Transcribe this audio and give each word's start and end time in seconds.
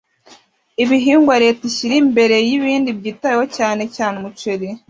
ibihingwa 0.83 1.35
leta 1.43 1.61
ishyira 1.69 1.95
imbere 2.03 2.35
y 2.47 2.51
ibindi 2.57 2.89
byitaweho 2.99 3.45
cyane 3.57 3.83
cyane 3.95 4.13
umuceri 4.21 4.67